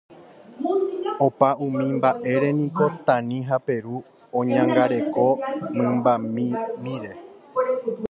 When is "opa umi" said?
1.27-1.83